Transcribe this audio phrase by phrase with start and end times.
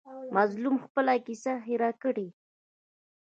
[0.35, 2.27] مظلوم خپله کیسه هېر کړي.